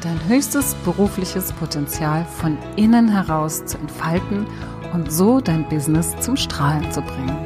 [0.00, 4.46] dein höchstes berufliches Potenzial von innen heraus zu entfalten
[4.92, 7.36] und so dein Business zum Strahlen zu bringen.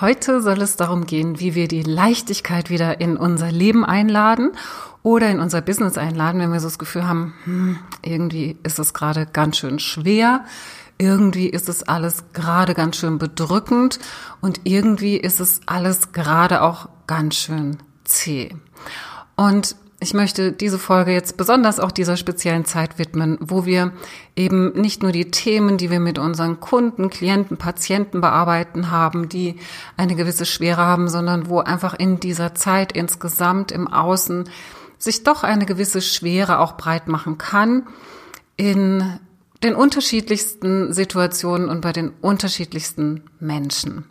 [0.00, 4.52] Heute soll es darum gehen, wie wir die Leichtigkeit wieder in unser Leben einladen
[5.02, 8.92] oder in unser Business einladen, wenn wir so das Gefühl haben, hm, irgendwie ist es
[8.92, 10.44] gerade ganz schön schwer,
[11.04, 13.98] irgendwie ist es alles gerade ganz schön bedrückend
[14.40, 18.54] und irgendwie ist es alles gerade auch ganz schön zäh.
[19.36, 23.92] Und ich möchte diese Folge jetzt besonders auch dieser speziellen Zeit widmen, wo wir
[24.34, 29.56] eben nicht nur die Themen, die wir mit unseren Kunden, Klienten, Patienten bearbeiten haben, die
[29.98, 34.48] eine gewisse Schwere haben, sondern wo einfach in dieser Zeit insgesamt im Außen
[34.96, 37.86] sich doch eine gewisse Schwere auch breit machen kann
[38.56, 39.20] in
[39.64, 44.04] den unterschiedlichsten Situationen und bei den unterschiedlichsten Menschen.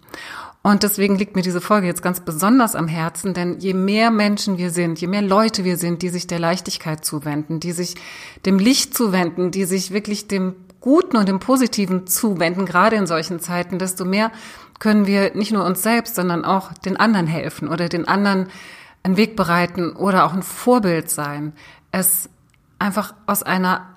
[0.64, 4.58] Und deswegen liegt mir diese Folge jetzt ganz besonders am Herzen, denn je mehr Menschen
[4.58, 7.96] wir sind, je mehr Leute wir sind, die sich der Leichtigkeit zuwenden, die sich
[8.46, 13.40] dem Licht zuwenden, die sich wirklich dem Guten und dem Positiven zuwenden, gerade in solchen
[13.40, 14.32] Zeiten, desto mehr
[14.80, 18.48] können wir nicht nur uns selbst, sondern auch den anderen helfen oder den anderen
[19.04, 21.54] einen Weg bereiten oder auch ein Vorbild sein.
[21.92, 22.30] Es
[22.80, 23.88] einfach aus einer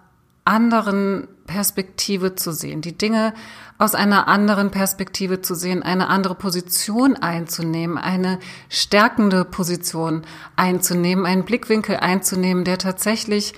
[0.45, 3.35] anderen Perspektive zu sehen, die Dinge
[3.79, 10.23] aus einer anderen Perspektive zu sehen, eine andere Position einzunehmen, eine stärkende Position
[10.57, 13.55] einzunehmen, einen Blickwinkel einzunehmen, der tatsächlich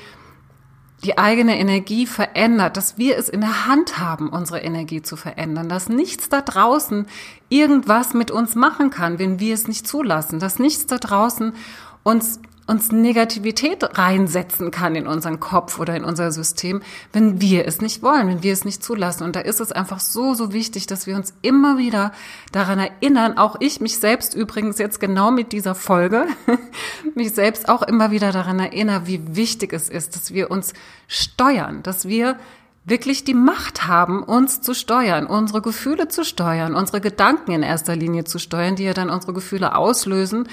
[1.04, 5.68] die eigene Energie verändert, dass wir es in der Hand haben, unsere Energie zu verändern,
[5.68, 7.06] dass nichts da draußen
[7.48, 11.54] irgendwas mit uns machen kann, wenn wir es nicht zulassen, dass nichts da draußen
[12.02, 16.82] uns uns Negativität reinsetzen kann in unseren Kopf oder in unser System,
[17.14, 19.24] wenn wir es nicht wollen, wenn wir es nicht zulassen.
[19.24, 22.12] Und da ist es einfach so, so wichtig, dass wir uns immer wieder
[22.52, 26.26] daran erinnern, auch ich mich selbst übrigens jetzt genau mit dieser Folge,
[27.14, 30.74] mich selbst auch immer wieder daran erinnere, wie wichtig es ist, dass wir uns
[31.06, 32.36] steuern, dass wir
[32.84, 37.96] wirklich die Macht haben, uns zu steuern, unsere Gefühle zu steuern, unsere Gedanken in erster
[37.96, 40.48] Linie zu steuern, die ja dann unsere Gefühle auslösen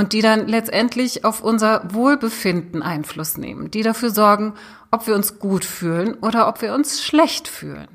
[0.00, 4.54] und die dann letztendlich auf unser Wohlbefinden Einfluss nehmen, die dafür sorgen,
[4.90, 7.86] ob wir uns gut fühlen oder ob wir uns schlecht fühlen.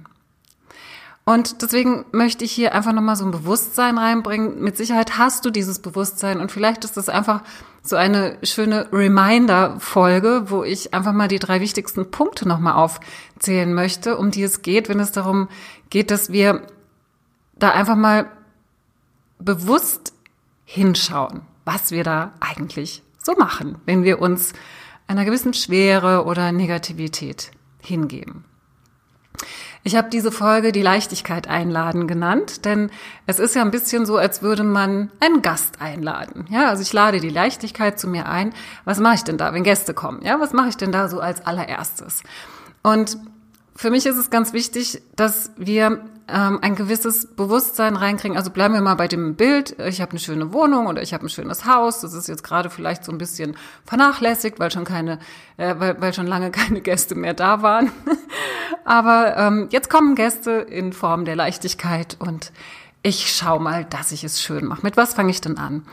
[1.24, 4.62] Und deswegen möchte ich hier einfach nochmal so ein Bewusstsein reinbringen.
[4.62, 7.42] Mit Sicherheit hast du dieses Bewusstsein und vielleicht ist das einfach
[7.82, 14.18] so eine schöne Reminder-Folge, wo ich einfach mal die drei wichtigsten Punkte nochmal aufzählen möchte,
[14.18, 15.48] um die es geht, wenn es darum
[15.90, 16.68] geht, dass wir
[17.58, 18.28] da einfach mal
[19.40, 20.14] bewusst
[20.66, 24.54] hinschauen was wir da eigentlich so machen, wenn wir uns
[25.08, 28.46] einer gewissen Schwere oder Negativität hingeben.
[29.84, 32.90] Ich habe diese Folge die Leichtigkeit einladen genannt, denn
[33.28, 36.48] es ist ja ein bisschen so, als würde man einen Gast einladen.
[36.50, 38.52] Ja, also ich lade die Leichtigkeit zu mir ein.
[38.84, 40.24] Was mache ich denn da, wenn Gäste kommen?
[40.24, 42.24] Ja, was mache ich denn da so als allererstes?
[42.82, 43.20] Und
[43.76, 48.38] für mich ist es ganz wichtig, dass wir ähm, ein gewisses Bewusstsein reinkriegen.
[48.38, 51.26] Also bleiben wir mal bei dem Bild, ich habe eine schöne Wohnung oder ich habe
[51.26, 52.02] ein schönes Haus.
[52.02, 53.56] Das ist jetzt gerade vielleicht so ein bisschen
[53.86, 55.20] vernachlässigt, weil schon keine,
[55.58, 57.92] äh, weil, weil schon lange keine Gäste mehr da waren.
[58.86, 62.52] Aber ähm, jetzt kommen Gäste in Form der Leichtigkeit und
[63.06, 64.80] ich schau mal, dass ich es schön mache.
[64.82, 65.84] Mit was fange ich denn an?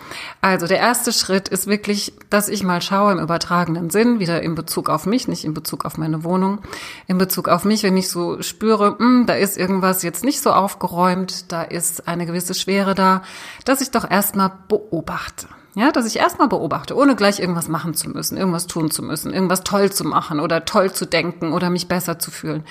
[0.40, 4.54] Also der erste Schritt ist wirklich, dass ich mal schaue im übertragenen Sinn, wieder in
[4.54, 6.60] Bezug auf mich, nicht in Bezug auf meine Wohnung,
[7.08, 10.40] in Bezug auf mich, wenn ich so spüre, mh, hm, da ist irgendwas jetzt nicht
[10.40, 13.20] so aufgeräumt, da ist eine gewisse Schwere da,
[13.66, 15.48] dass ich doch erstmal beobachte.
[15.75, 19.34] Ja, dass ich erstmal beobachte, ohne gleich irgendwas machen zu müssen, irgendwas tun zu müssen,
[19.34, 22.64] irgendwas toll zu machen oder toll zu denken oder mich besser zu fühlen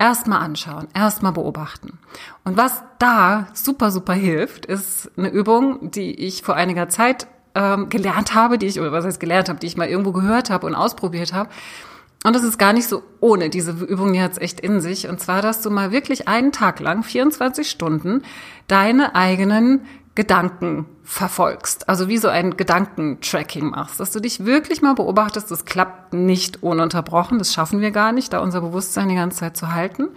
[0.00, 1.98] Erstmal anschauen, erstmal beobachten.
[2.42, 7.90] Und was da super, super hilft, ist eine Übung, die ich vor einiger Zeit ähm,
[7.90, 10.66] gelernt habe, die ich, oder was heißt gelernt habe, die ich mal irgendwo gehört habe
[10.66, 11.50] und ausprobiert habe.
[12.24, 13.50] Und das ist gar nicht so ohne.
[13.50, 15.06] Diese Übung die hat's echt in sich.
[15.06, 18.22] Und zwar, dass du mal wirklich einen Tag lang, 24 Stunden,
[18.68, 19.82] deine eigenen
[20.16, 21.88] Gedanken verfolgst.
[21.88, 25.50] Also wie so ein Gedankentracking machst, dass du dich wirklich mal beobachtest.
[25.50, 27.38] Das klappt nicht ununterbrochen.
[27.38, 30.08] Das schaffen wir gar nicht, da unser Bewusstsein die ganze Zeit zu halten.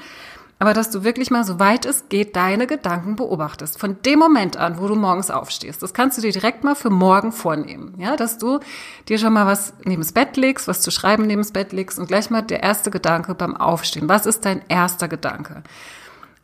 [0.60, 3.80] aber dass du wirklich mal, soweit es geht, deine Gedanken beobachtest.
[3.80, 5.84] Von dem Moment an, wo du morgens aufstehst.
[5.84, 7.96] Das kannst du dir direkt mal für morgen vornehmen.
[7.98, 8.60] Ja, dass du
[9.10, 12.00] dir schon mal was neben das Bett legst, was zu schreiben neben das Bett legst
[12.00, 14.08] und gleich mal der erste Gedanke beim Aufstehen.
[14.10, 15.64] Was ist dein erster Gedanke?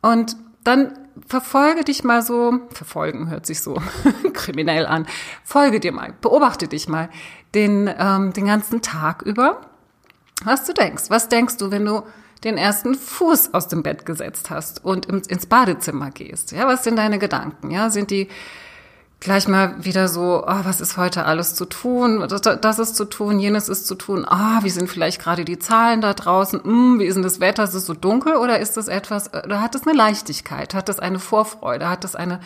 [0.02, 0.92] Und dann
[1.26, 3.80] verfolge dich mal so, verfolgen hört sich so
[4.32, 5.06] kriminell an,
[5.44, 7.10] folge dir mal, beobachte dich mal
[7.54, 9.60] den, ähm, den ganzen Tag über,
[10.44, 11.04] was du denkst.
[11.08, 12.02] Was denkst du, wenn du
[12.44, 16.52] den ersten Fuß aus dem Bett gesetzt hast und ins Badezimmer gehst?
[16.52, 17.70] Ja, was sind deine Gedanken?
[17.70, 18.28] Ja, sind die
[19.20, 22.26] gleich mal wieder so, oh, was ist heute alles zu tun?
[22.26, 24.24] Das, das ist zu tun, jenes ist zu tun.
[24.26, 26.64] Ah, oh, wie sind vielleicht gerade die Zahlen da draußen?
[26.64, 27.64] Hm, wie ist denn das Wetter?
[27.64, 30.74] Ist es so dunkel oder ist das etwas, oder hat es eine Leichtigkeit?
[30.74, 31.88] Hat es eine Vorfreude?
[31.88, 32.40] Hat es eine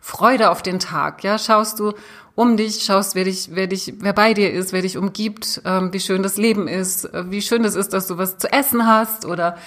[0.00, 1.24] Freude auf den Tag?
[1.24, 1.92] Ja, schaust du
[2.34, 5.92] um dich, schaust, wer dich, wer dich, wer bei dir ist, wer dich umgibt, ähm,
[5.92, 8.86] wie schön das Leben ist, äh, wie schön es ist, dass du was zu essen
[8.86, 9.60] hast oder äh,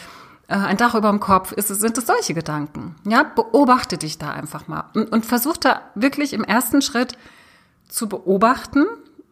[0.48, 2.96] ein Dach über dem Kopf, ist sind es solche Gedanken.
[3.06, 7.18] Ja, beobachte dich da einfach mal und, und versuch da wirklich im ersten Schritt
[7.88, 8.86] zu beobachten,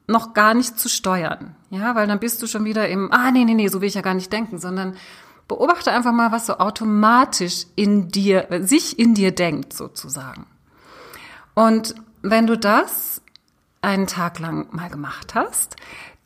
[0.07, 1.55] noch gar nicht zu steuern.
[1.69, 3.95] Ja, weil dann bist du schon wieder im, ah, nee, nee, nee, so will ich
[3.95, 4.95] ja gar nicht denken, sondern
[5.47, 10.45] beobachte einfach mal, was so automatisch in dir, sich in dir denkt, sozusagen.
[11.53, 13.21] Und wenn du das
[13.81, 15.75] einen Tag lang mal gemacht hast,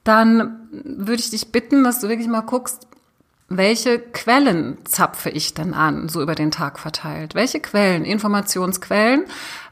[0.04, 2.87] dann würde ich dich bitten, dass du wirklich mal guckst,
[3.50, 7.34] welche Quellen zapfe ich denn an, so über den Tag verteilt?
[7.34, 9.24] Welche Quellen, Informationsquellen,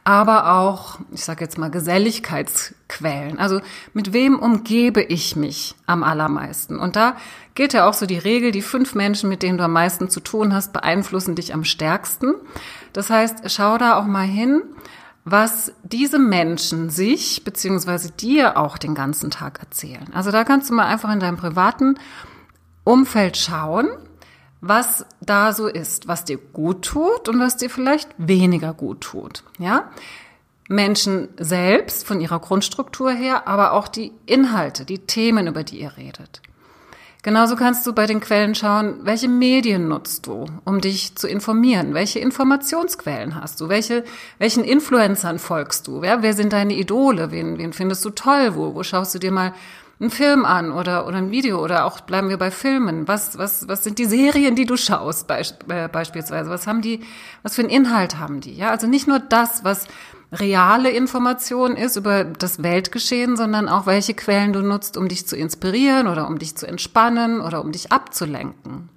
[0.06, 3.38] aber auch, ich sage jetzt mal, Geselligkeitsquellen.
[3.38, 3.60] Also
[3.94, 6.80] mit wem umgebe ich mich am allermeisten?
[6.80, 7.18] Und da
[7.54, 10.22] gilt ja auch so die Regel, die fünf Menschen, mit denen du am meisten zu
[10.22, 12.36] tun hast, beeinflussen dich am stärksten.
[12.94, 14.62] Das heißt, schau da auch mal hin,
[15.25, 20.06] was diese Menschen sich beziehungsweise dir auch den ganzen Tag erzählen.
[20.13, 21.98] Also da kannst du mal einfach in deinem privaten
[22.86, 23.90] Umfeld schauen,
[24.62, 29.44] was da so ist, was dir gut tut und was dir vielleicht weniger gut tut.
[29.60, 29.92] Ja?
[30.70, 35.98] Menschen selbst von ihrer Grundstruktur her, aber auch die Inhalte, die Themen, über die ihr
[35.98, 36.42] redet.
[37.22, 41.96] Genauso kannst du bei den Quellen schauen, welche Medien nutzt du, um dich zu informieren?
[41.96, 43.68] Welche Informationsquellen hast du?
[43.68, 44.04] Welche,
[44.38, 46.04] welchen Influencern folgst du?
[46.04, 47.32] Ja, wer sind deine Idole?
[47.32, 48.54] Wen, wen findest du toll?
[48.54, 49.54] Wo, wo schaust du dir mal
[50.00, 53.07] einen Film an oder, oder ein Video oder auch bleiben wir bei Filmen.
[53.07, 56.50] Was, was, was sind die Serien, die du schaust beisp äh, beispielsweise?
[56.50, 57.01] Was haben die,
[57.44, 58.56] was für einen Inhalt haben die?
[58.56, 59.88] Ja, also nicht nur das, was
[60.33, 65.38] reale Information ist über das Weltgeschehen, sondern auch welche Quellen du nutzt, um dich zu
[65.38, 68.89] inspirieren oder um dich zu entspannen oder um dich abzulenken.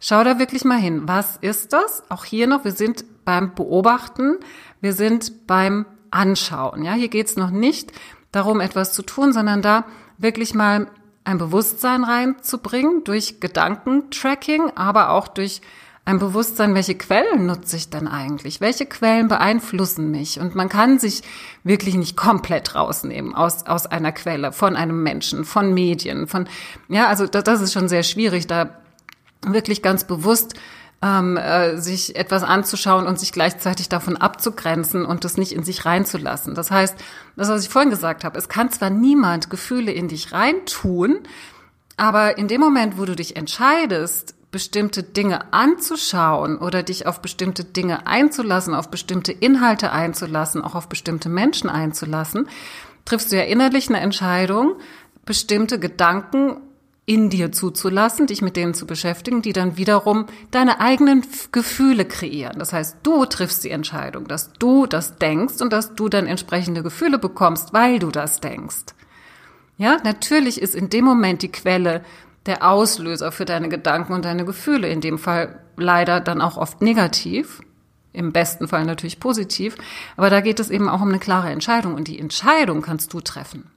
[0.00, 1.02] Schau da wirklich mal hin.
[1.06, 2.02] Was ist das?
[2.10, 4.36] Auch hier noch, wir sind beim Beobachten,
[4.80, 6.84] wir sind beim Anschauen.
[6.84, 7.92] Ja, hier geht's noch nicht
[8.32, 9.84] darum, etwas zu tun, sondern da
[10.18, 10.88] wirklich mal
[11.24, 15.62] ein Bewusstsein reinzubringen durch Gedankentracking, aber auch durch
[16.06, 18.60] ein Bewusstsein, welche Quellen nutze ich denn eigentlich?
[18.60, 20.38] Welche Quellen beeinflussen mich?
[20.38, 21.22] Und man kann sich
[21.62, 26.46] wirklich nicht komplett rausnehmen aus, aus einer Quelle, von einem Menschen, von Medien, von,
[26.88, 28.82] ja, also das, das ist schon sehr schwierig, da
[29.46, 30.54] wirklich ganz bewusst
[31.04, 35.84] ähm, äh, sich etwas anzuschauen und sich gleichzeitig davon abzugrenzen und das nicht in sich
[35.84, 36.54] reinzulassen.
[36.54, 36.96] Das heißt,
[37.36, 41.18] das, was ich vorhin gesagt habe, es kann zwar niemand Gefühle in dich reintun,
[41.98, 47.64] aber in dem Moment, wo du dich entscheidest, bestimmte Dinge anzuschauen oder dich auf bestimmte
[47.64, 52.48] Dinge einzulassen, auf bestimmte Inhalte einzulassen, auch auf bestimmte Menschen einzulassen,
[53.04, 54.76] triffst du ja innerlich eine Entscheidung,
[55.26, 56.56] bestimmte Gedanken
[57.06, 62.58] in dir zuzulassen, dich mit denen zu beschäftigen, die dann wiederum deine eigenen Gefühle kreieren.
[62.58, 66.82] Das heißt, du triffst die Entscheidung, dass du das denkst und dass du dann entsprechende
[66.82, 68.94] Gefühle bekommst, weil du das denkst.
[69.76, 72.02] Ja, natürlich ist in dem Moment die Quelle
[72.46, 76.80] der Auslöser für deine Gedanken und deine Gefühle, in dem Fall leider dann auch oft
[76.80, 77.60] negativ,
[78.12, 79.76] im besten Fall natürlich positiv,
[80.16, 83.20] aber da geht es eben auch um eine klare Entscheidung und die Entscheidung kannst du
[83.20, 83.73] treffen.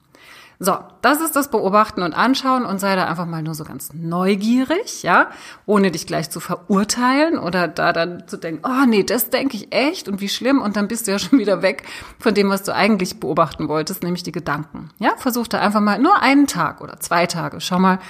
[0.60, 3.92] So, das ist das Beobachten und Anschauen und sei da einfach mal nur so ganz
[3.92, 5.30] neugierig, ja,
[5.66, 9.72] ohne dich gleich zu verurteilen oder da dann zu denken, oh nee, das denke ich
[9.72, 11.84] echt und wie schlimm und dann bist du ja schon wieder weg
[12.18, 14.90] von dem, was du eigentlich beobachten wolltest, nämlich die Gedanken.
[14.98, 18.00] Ja, versuch da einfach mal nur einen Tag oder zwei Tage, schau mal,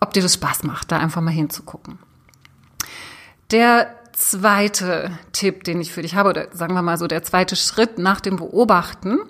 [0.00, 1.98] ob dir das Spaß macht, da einfach mal hinzugucken.
[3.50, 7.56] Der zweite Tipp, den ich für dich habe, oder sagen wir mal so, der zweite
[7.56, 9.20] Schritt nach dem Beobachten,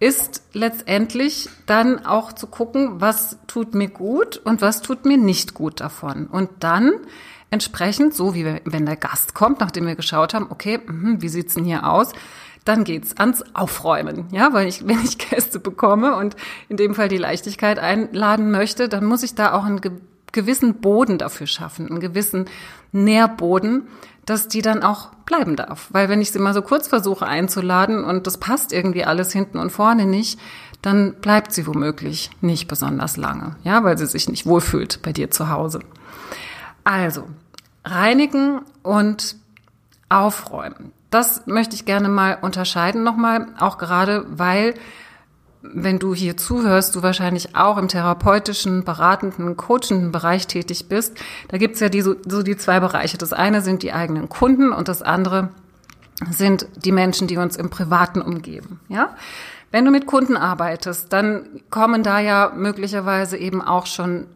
[0.00, 5.54] ist letztendlich dann auch zu gucken, was tut mir gut und was tut mir nicht
[5.54, 6.26] gut davon.
[6.26, 6.92] Und dann
[7.50, 11.54] entsprechend, so wie wenn der Gast kommt, nachdem wir geschaut haben, okay, mh, wie sieht's
[11.54, 12.12] denn hier aus?
[12.64, 16.36] Dann geht's ans Aufräumen, ja, weil ich, wenn ich Gäste bekomme und
[16.68, 19.80] in dem Fall die Leichtigkeit einladen möchte, dann muss ich da auch ein
[20.30, 22.44] gewissen Boden dafür schaffen, einen gewissen
[22.92, 23.88] Nährboden,
[24.26, 25.88] dass die dann auch bleiben darf.
[25.90, 29.58] Weil wenn ich sie mal so kurz versuche einzuladen und das passt irgendwie alles hinten
[29.58, 30.40] und vorne nicht,
[30.82, 35.30] dann bleibt sie womöglich nicht besonders lange, ja, weil sie sich nicht wohlfühlt bei dir
[35.30, 35.80] zu Hause.
[36.84, 37.24] Also,
[37.84, 39.36] reinigen und
[40.08, 40.92] aufräumen.
[41.10, 44.74] Das möchte ich gerne mal unterscheiden nochmal, auch gerade weil
[45.62, 51.16] wenn du hier zuhörst, du wahrscheinlich auch im therapeutischen, beratenden, coachenden Bereich tätig bist.
[51.48, 53.18] Da gibt's ja die, so, die zwei Bereiche.
[53.18, 55.50] Das eine sind die eigenen Kunden und das andere
[56.30, 58.80] sind die Menschen, die uns im Privaten umgeben.
[58.88, 59.16] Ja?
[59.70, 64.26] Wenn du mit Kunden arbeitest, dann kommen da ja möglicherweise eben auch schon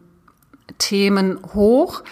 [0.77, 2.03] Themen hoch,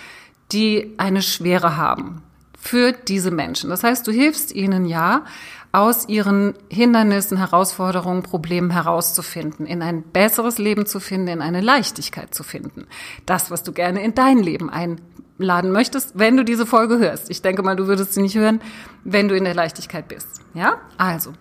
[0.51, 2.23] die eine Schwere haben
[2.57, 3.69] für diese Menschen.
[3.69, 5.23] Das heißt, du hilfst ihnen ja,
[5.71, 12.35] aus ihren Hindernissen, Herausforderungen, Problemen herauszufinden, in ein besseres Leben zu finden, in eine Leichtigkeit
[12.35, 12.87] zu finden.
[13.25, 17.29] Das, was du gerne in dein Leben einladen möchtest, wenn du diese Folge hörst.
[17.29, 18.61] Ich denke mal, du würdest sie nicht hören,
[19.05, 20.41] wenn du in der Leichtigkeit bist.
[20.53, 20.81] Ja?
[20.97, 21.31] Also,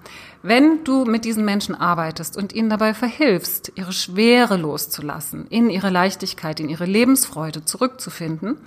[0.43, 5.91] wenn du mit diesen Menschen arbeitest und ihnen dabei verhilfst, ihre Schwere loszulassen, in ihre
[5.91, 8.59] Leichtigkeit, in ihre Lebensfreude zurückzufinden,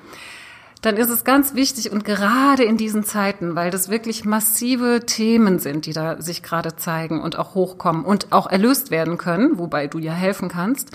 [0.83, 5.57] dann ist es ganz wichtig und gerade in diesen Zeiten, weil das wirklich massive Themen
[5.57, 9.87] sind, die da sich gerade zeigen und auch hochkommen und auch erlöst werden können, wobei
[9.87, 10.91] du ja helfen kannst.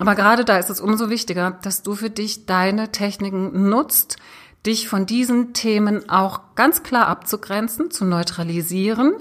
[0.00, 4.16] Aber gerade da ist es umso wichtiger, dass du für dich deine Techniken nutzt,
[4.66, 9.14] dich von diesen Themen auch ganz klar abzugrenzen, zu neutralisieren,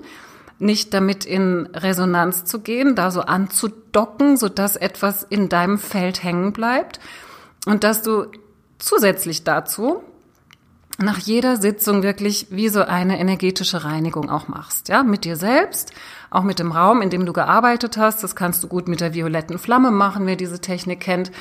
[0.58, 6.52] nicht damit in Resonanz zu gehen, da so anzudocken, sodass etwas in deinem Feld hängen
[6.52, 7.00] bleibt
[7.68, 8.26] und dass du
[8.84, 10.04] zusätzlich dazu
[11.00, 15.92] nach jeder Sitzung wirklich wie so eine energetische Reinigung auch machst, ja, mit dir selbst,
[16.30, 18.24] auch mit dem Raum, in dem du gearbeitet hast.
[18.24, 21.32] Das kannst du gut mit der violetten Flamme machen, wer diese Technik kennt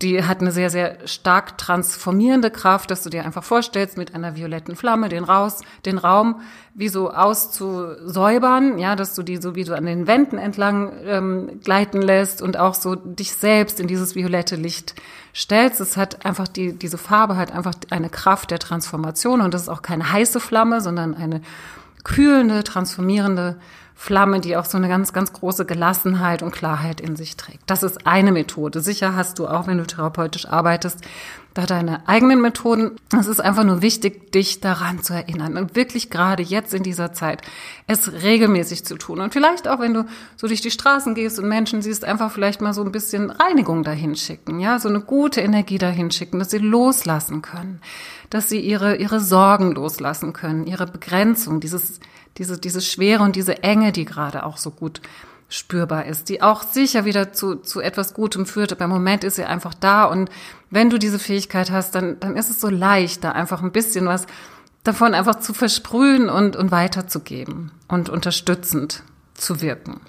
[0.00, 4.36] die hat eine sehr, sehr stark transformierende Kraft, dass du dir einfach vorstellst, mit einer
[4.36, 6.40] violetten Flamme den raus, den Raum
[6.74, 11.60] wie so auszusäubern, ja, dass du die so wie so an den Wänden entlang ähm,
[11.64, 14.94] gleiten lässt und auch so dich selbst in dieses violette Licht
[15.34, 15.80] stellst.
[15.80, 19.68] Es hat einfach die, diese Farbe hat einfach eine Kraft der Transformation und das ist
[19.68, 21.40] auch keine heiße Flamme, sondern eine
[22.04, 23.58] kühlende, transformierende
[24.00, 27.62] Flamme, die auch so eine ganz, ganz große Gelassenheit und Klarheit in sich trägt.
[27.66, 28.80] Das ist eine Methode.
[28.80, 31.00] Sicher hast du auch, wenn du therapeutisch arbeitest,
[31.52, 32.92] da deine eigenen Methoden.
[33.18, 37.12] Es ist einfach nur wichtig, dich daran zu erinnern und wirklich gerade jetzt in dieser
[37.12, 37.42] Zeit
[37.88, 39.18] es regelmäßig zu tun.
[39.18, 42.60] Und vielleicht auch, wenn du so durch die Straßen gehst und Menschen siehst, einfach vielleicht
[42.60, 46.50] mal so ein bisschen Reinigung dahin schicken, ja, so eine gute Energie dahin schicken, dass
[46.50, 47.80] sie loslassen können,
[48.30, 51.98] dass sie ihre, ihre Sorgen loslassen können, ihre Begrenzung, dieses,
[52.36, 55.00] diese, diese Schwere und diese Enge, die gerade auch so gut
[55.48, 58.72] spürbar ist, die auch sicher wieder zu, zu etwas Gutem führt.
[58.72, 60.30] Aber im Moment ist sie einfach da und
[60.70, 64.06] wenn du diese Fähigkeit hast, dann, dann ist es so leicht, da einfach ein bisschen
[64.06, 64.26] was
[64.84, 69.02] davon einfach zu versprühen und, und weiterzugeben und unterstützend
[69.34, 70.00] zu wirken.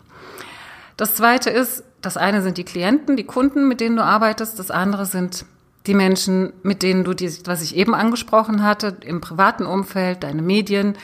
[0.97, 4.59] Das zweite ist, das eine sind die Klienten, die Kunden, mit denen du arbeitest.
[4.59, 5.45] Das andere sind
[5.87, 10.41] die Menschen, mit denen du, die, was ich eben angesprochen hatte, im privaten Umfeld, deine
[10.41, 10.97] Medien,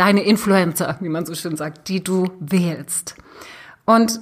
[0.00, 3.16] deine Influencer, wie man so schön sagt, die du wählst.
[3.84, 4.18] Und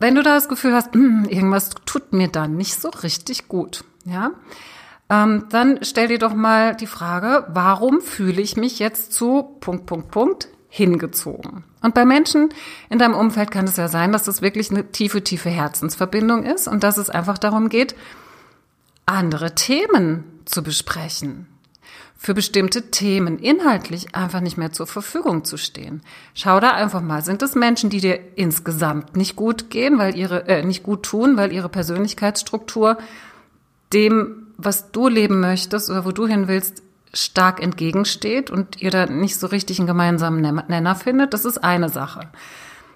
[0.00, 3.84] wenn du da das Gefühl hast, hm, irgendwas tut mir dann nicht so richtig gut,
[4.04, 4.32] ja,
[5.08, 9.86] ähm, dann stell dir doch mal die Frage, warum fühle ich mich jetzt zu Punkt,
[9.86, 11.62] Punkt, Punkt hingezogen?
[11.80, 12.48] Und bei Menschen
[12.90, 16.66] in deinem Umfeld kann es ja sein, dass das wirklich eine tiefe, tiefe Herzensverbindung ist
[16.66, 17.94] und dass es einfach darum geht,
[19.06, 21.46] andere Themen zu besprechen
[22.24, 26.00] für bestimmte Themen inhaltlich einfach nicht mehr zur Verfügung zu stehen.
[26.32, 30.48] Schau da einfach mal, sind es Menschen, die dir insgesamt nicht gut gehen, weil ihre
[30.48, 32.96] äh, nicht gut tun, weil ihre Persönlichkeitsstruktur
[33.92, 39.04] dem, was du leben möchtest oder wo du hin willst, stark entgegensteht und ihr da
[39.04, 42.30] nicht so richtig einen gemeinsamen Nenner findet, das ist eine Sache.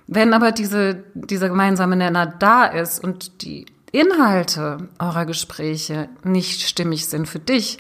[0.06, 7.08] Wenn aber diese, dieser gemeinsame Nenner da ist und die Inhalte eurer Gespräche nicht stimmig
[7.08, 7.78] sind für dich,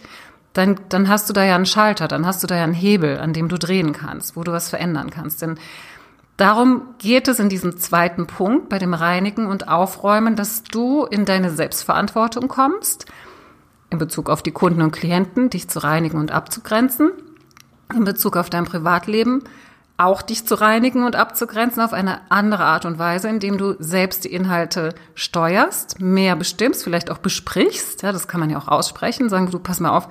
[0.58, 3.18] dann, dann hast du da ja einen Schalter, dann hast du da ja einen Hebel,
[3.18, 5.40] an dem du drehen kannst, wo du was verändern kannst.
[5.40, 5.56] Denn
[6.36, 11.24] darum geht es in diesem zweiten Punkt bei dem Reinigen und Aufräumen, dass du in
[11.24, 13.06] deine Selbstverantwortung kommst,
[13.90, 17.12] in Bezug auf die Kunden und Klienten, dich zu reinigen und abzugrenzen,
[17.94, 19.44] in Bezug auf dein Privatleben,
[19.98, 24.24] auch dich zu reinigen und abzugrenzen auf eine andere Art und Weise, indem du selbst
[24.24, 28.02] die Inhalte steuerst, mehr bestimmst, vielleicht auch besprichst.
[28.02, 30.08] Ja, das kann man ja auch aussprechen, sagen du, pass mal auf,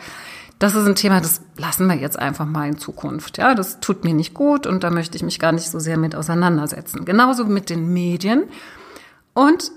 [0.60, 3.38] das ist ein Thema, das lassen wir jetzt einfach mal in Zukunft.
[3.38, 5.98] Ja, das tut mir nicht gut und da möchte ich mich gar nicht so sehr
[5.98, 7.06] mit auseinandersetzen.
[7.06, 8.44] Genauso mit den Medien.
[9.34, 9.72] Und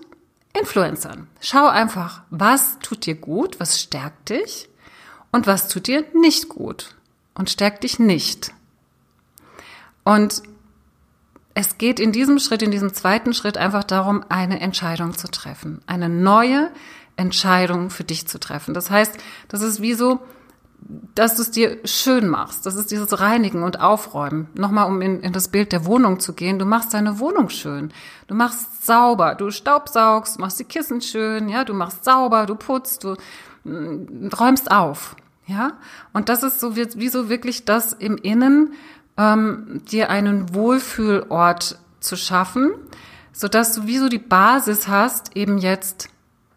[0.58, 1.28] Influencern.
[1.40, 4.68] Schau einfach, was tut dir gut, was stärkt dich
[5.30, 6.94] und was tut dir nicht gut
[7.34, 8.52] und stärkt dich nicht.
[10.10, 10.42] Und
[11.54, 15.82] es geht in diesem Schritt, in diesem zweiten Schritt einfach darum, eine Entscheidung zu treffen,
[15.86, 16.72] eine neue
[17.14, 18.74] Entscheidung für dich zu treffen.
[18.74, 20.18] Das heißt, das ist wie so,
[21.14, 22.66] dass du es dir schön machst.
[22.66, 24.48] Das ist dieses Reinigen und Aufräumen.
[24.54, 26.58] Nochmal, um in, in das Bild der Wohnung zu gehen.
[26.58, 27.92] Du machst deine Wohnung schön.
[28.26, 29.36] Du machst sauber.
[29.36, 31.48] Du staubsaugst, machst die Kissen schön.
[31.48, 33.14] Ja, du machst sauber, du putzt, du
[33.62, 35.14] mm, räumst auf.
[35.46, 35.72] Ja,
[36.12, 38.72] und das ist so wie, wie so wirklich das im Innen,
[39.16, 42.72] ähm, dir einen Wohlfühlort zu schaffen,
[43.32, 46.08] so dass du wie so die Basis hast, eben jetzt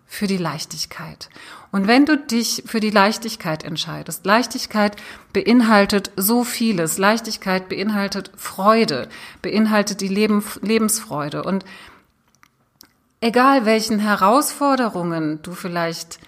[0.06, 1.30] für die Leichtigkeit.
[1.72, 4.96] Und wenn du dich für die Leichtigkeit entscheidest, Leichtigkeit
[5.34, 7.00] beinhaltet so vieles.
[7.00, 9.10] Leichtigkeit beinhaltet Freude,
[9.42, 11.42] beinhaltet die Leben, Lebensfreude.
[11.42, 11.66] Und
[13.22, 16.20] egal welchen Herausforderungen du vielleicht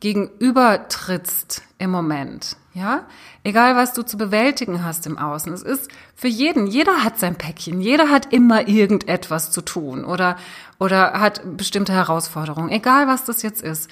[0.00, 3.04] gegenübertrittst im Moment, ja,
[3.44, 7.36] egal was du zu bewältigen hast im Außen, es ist für jeden, jeder hat sein
[7.36, 10.36] Päckchen, jeder hat immer irgendetwas zu tun oder,
[10.78, 13.90] oder hat bestimmte Herausforderungen, egal was das jetzt ist.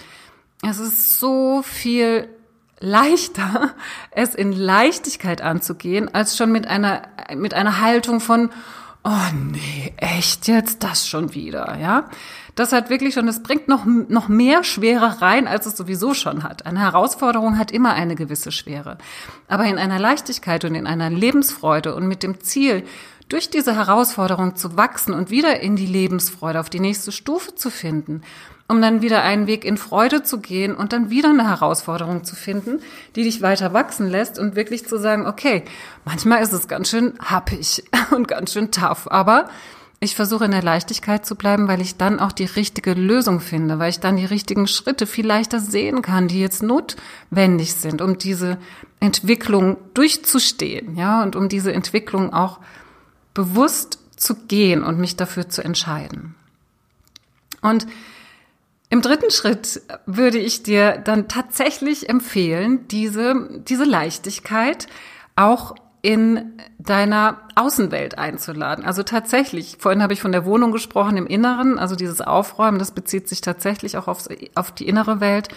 [0.66, 2.28] Es ist so viel
[2.80, 3.74] leichter,
[4.10, 7.02] es in Leichtigkeit anzugehen, als schon mit einer,
[7.34, 8.50] mit einer Haltung von,
[9.04, 12.08] oh nee, echt jetzt das schon wieder, ja?
[12.54, 16.44] Das hat wirklich schon, es bringt noch, noch mehr Schwere rein, als es sowieso schon
[16.44, 16.66] hat.
[16.66, 18.96] Eine Herausforderung hat immer eine gewisse Schwere.
[19.48, 22.84] Aber in einer Leichtigkeit und in einer Lebensfreude und mit dem Ziel,
[23.28, 27.70] durch diese Herausforderung zu wachsen und wieder in die Lebensfreude auf die nächste Stufe zu
[27.70, 28.22] finden,
[28.66, 32.34] um dann wieder einen Weg in Freude zu gehen und dann wieder eine Herausforderung zu
[32.34, 32.80] finden,
[33.14, 35.64] die dich weiter wachsen lässt und wirklich zu sagen, okay,
[36.04, 39.48] manchmal ist es ganz schön happig und ganz schön tough, aber
[40.00, 43.78] ich versuche in der Leichtigkeit zu bleiben, weil ich dann auch die richtige Lösung finde,
[43.78, 48.18] weil ich dann die richtigen Schritte viel leichter sehen kann, die jetzt notwendig sind, um
[48.18, 48.58] diese
[49.00, 52.60] Entwicklung durchzustehen, ja, und um diese Entwicklung auch
[53.32, 56.34] bewusst zu gehen und mich dafür zu entscheiden.
[57.62, 57.86] Und
[58.94, 64.86] im dritten Schritt würde ich dir dann tatsächlich empfehlen, diese, diese Leichtigkeit
[65.34, 68.84] auch in deiner Außenwelt einzuladen.
[68.84, 72.92] Also tatsächlich, vorhin habe ich von der Wohnung gesprochen im Inneren, also dieses Aufräumen, das
[72.92, 75.48] bezieht sich tatsächlich auch aufs, auf die innere Welt.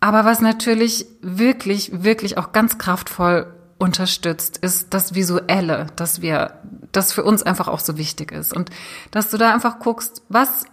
[0.00, 3.46] Aber was natürlich wirklich, wirklich auch ganz kraftvoll
[3.78, 6.58] unterstützt, ist das Visuelle, dass wir,
[6.90, 8.52] das für uns einfach auch so wichtig ist.
[8.52, 8.70] Und
[9.12, 10.64] dass du da einfach guckst, was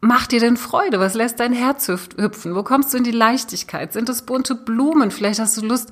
[0.00, 1.00] macht dir denn Freude?
[1.00, 2.54] Was lässt dein Herz hüpfen?
[2.54, 3.92] Wo kommst du in die Leichtigkeit?
[3.92, 5.10] Sind es bunte Blumen?
[5.10, 5.90] Vielleicht hast du Lust,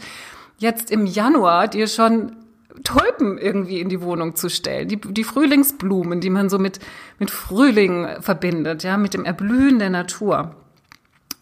[0.58, 2.36] jetzt im Januar dir schon
[2.84, 4.88] Tulpen irgendwie in die Wohnung zu stellen.
[4.88, 6.78] Die, die Frühlingsblumen, die man so mit,
[7.18, 10.54] mit Frühling verbindet, ja, mit dem Erblühen der Natur.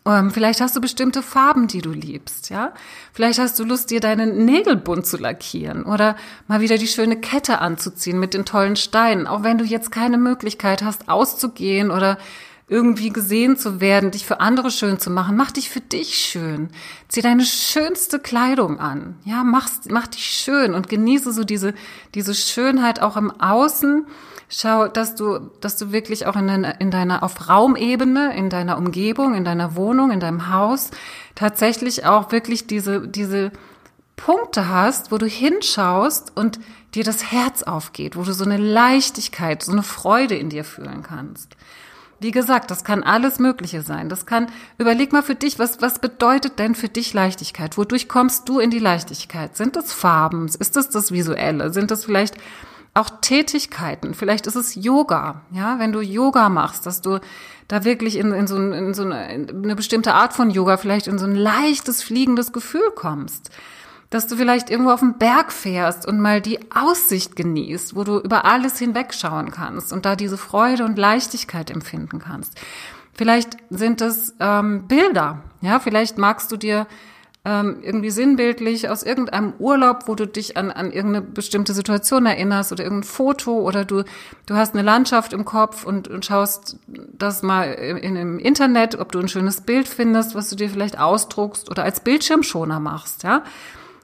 [0.06, 2.72] Ähm, vielleicht hast du bestimmte Farben, die du liebst, ja.
[3.12, 7.16] Vielleicht hast du Lust, dir deinen Nägel bunt zu lackieren oder mal wieder die schöne
[7.16, 9.26] Kette anzuziehen mit den tollen Steinen.
[9.26, 12.18] Auch wenn du jetzt keine Möglichkeit hast, auszugehen oder
[12.66, 15.36] irgendwie gesehen zu werden, dich für andere schön zu machen.
[15.36, 16.70] Mach dich für dich schön.
[17.08, 19.16] Zieh deine schönste Kleidung an.
[19.24, 21.74] Ja, mach's, mach dich schön und genieße so diese,
[22.14, 24.06] diese Schönheit auch im Außen.
[24.48, 28.78] Schau, dass du, dass du wirklich auch in deiner, in deiner, auf Raumebene, in deiner
[28.78, 30.90] Umgebung, in deiner Wohnung, in deinem Haus
[31.34, 33.52] tatsächlich auch wirklich diese, diese
[34.16, 36.60] Punkte hast, wo du hinschaust und
[36.94, 41.02] dir das Herz aufgeht, wo du so eine Leichtigkeit, so eine Freude in dir fühlen
[41.02, 41.56] kannst.
[42.24, 44.08] Wie gesagt, das kann alles Mögliche sein.
[44.08, 44.46] Das kann,
[44.78, 47.76] überleg mal für dich, was, was bedeutet denn für dich Leichtigkeit?
[47.76, 49.58] Wodurch kommst du in die Leichtigkeit?
[49.58, 50.46] Sind das Farben?
[50.46, 51.70] Ist das das Visuelle?
[51.70, 52.36] Sind das vielleicht
[52.94, 54.14] auch Tätigkeiten?
[54.14, 55.42] Vielleicht ist es Yoga.
[55.50, 57.20] Ja, wenn du Yoga machst, dass du
[57.68, 61.08] da wirklich in, in so, in so eine, in eine bestimmte Art von Yoga vielleicht
[61.08, 63.50] in so ein leichtes, fliegendes Gefühl kommst
[64.10, 68.18] dass du vielleicht irgendwo auf den Berg fährst und mal die Aussicht genießt, wo du
[68.18, 72.58] über alles hinwegschauen kannst und da diese Freude und Leichtigkeit empfinden kannst.
[73.12, 76.86] Vielleicht sind es ähm, Bilder, ja, vielleicht magst du dir
[77.46, 82.72] ähm, irgendwie sinnbildlich aus irgendeinem Urlaub, wo du dich an, an irgendeine bestimmte Situation erinnerst
[82.72, 84.04] oder irgendein Foto oder du,
[84.46, 88.98] du hast eine Landschaft im Kopf und, und schaust das mal in, in, im Internet,
[88.98, 93.24] ob du ein schönes Bild findest, was du dir vielleicht ausdruckst oder als Bildschirmschoner machst,
[93.24, 93.42] ja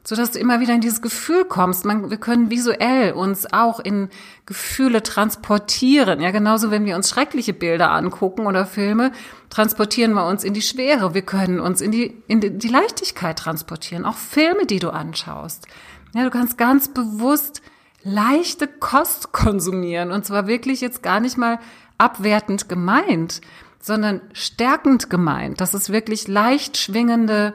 [0.02, 1.84] so dass du immer wieder in dieses Gefühl kommst.
[1.84, 4.08] Man, wir können visuell uns auch in
[4.46, 6.20] Gefühle transportieren.
[6.20, 9.12] Ja, genauso wenn wir uns schreckliche Bilder angucken oder Filme,
[9.50, 11.12] transportieren wir uns in die Schwere.
[11.12, 14.06] Wir können uns in die, in die, Leichtigkeit transportieren.
[14.06, 15.66] Auch Filme, die du anschaust.
[16.14, 17.60] Ja, du kannst ganz bewusst
[18.02, 20.12] leichte Kost konsumieren.
[20.12, 21.58] Und zwar wirklich jetzt gar nicht mal
[21.98, 23.42] abwertend gemeint,
[23.80, 27.54] sondern stärkend gemeint, dass es wirklich leicht schwingende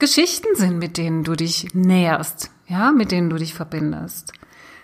[0.00, 4.32] Geschichten sind, mit denen du dich näherst, ja, mit denen du dich verbindest.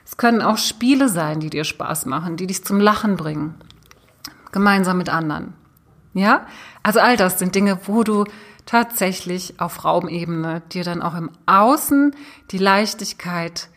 [0.05, 3.57] Es können auch Spiele sein, die dir Spaß machen, die dich zum Lachen bringen,
[4.53, 5.55] gemeinsam mit anderen.
[6.15, 6.47] Ja,
[6.83, 8.25] also all das sind Dinge, wo du
[8.67, 12.15] tatsächlich auf Raumebene dir dann auch im Außen
[12.53, 13.69] die Leichtigkeit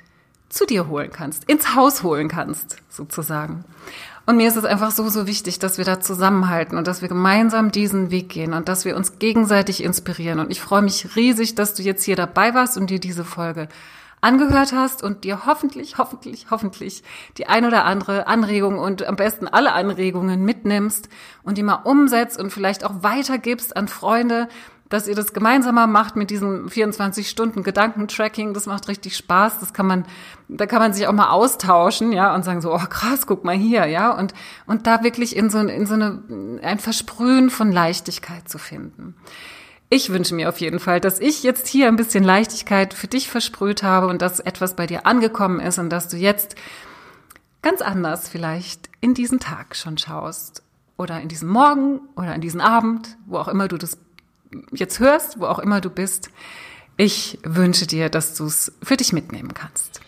[0.50, 3.66] zu dir holen kannst, ins Haus holen kannst, sozusagen.
[4.30, 7.10] Und mir ist es einfach so, so wichtig, dass wir da zusammenhalten und dass wir
[7.10, 10.40] gemeinsam diesen Weg gehen und dass wir uns gegenseitig inspirieren.
[10.40, 13.70] Und ich freue mich riesig, dass du jetzt hier dabei warst und dir diese Folge
[14.22, 17.02] angehört hast und dir hoffentlich, hoffentlich, hoffentlich
[17.40, 21.10] die ein oder andere Anregung und am besten alle Anregungen mitnimmst
[21.42, 24.48] und die mal umsetzt und vielleicht auch weitergibst an Freunde,
[24.90, 28.54] dass ihr das gemeinsamer macht mit diesem 24 Stunden Gedankentracking.
[28.54, 29.60] Das macht richtig Spaß.
[29.60, 30.06] Das kann man,
[30.48, 33.56] da kann man sich auch mal austauschen, ja, und sagen so, oh krass, guck mal
[33.56, 34.34] hier, ja, und,
[34.66, 39.16] und da wirklich in so, in so eine, ein Versprühen von Leichtigkeit zu finden.
[39.92, 43.30] Ich wünsche mir auf jeden Fall, dass ich jetzt hier ein bisschen Leichtigkeit für dich
[43.30, 46.56] versprüht habe und dass etwas bei dir angekommen ist und dass du jetzt
[47.62, 50.64] ganz anders vielleicht in diesen Tag schon schaust
[50.98, 53.98] oder in diesen Morgen oder in diesen Abend, wo auch immer du das
[54.72, 56.30] jetzt hörst, wo auch immer du bist.
[56.98, 60.02] Ich wünsche dir, dass du es für dich mitnehmen kannst.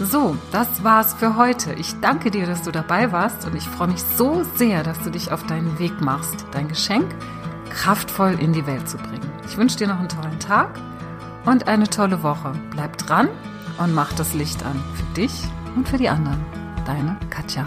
[0.00, 1.74] So, das war's für heute.
[1.74, 5.10] Ich danke dir, dass du dabei warst und ich freue mich so sehr, dass du
[5.10, 7.14] dich auf deinen Weg machst, dein Geschenk
[7.68, 9.30] kraftvoll in die Welt zu bringen.
[9.46, 10.80] Ich wünsche dir noch einen tollen Tag
[11.44, 12.52] und eine tolle Woche.
[12.70, 13.28] Bleib dran
[13.78, 15.32] und mach das Licht an für dich
[15.76, 16.44] und für die anderen.
[16.86, 17.66] Deine Katja.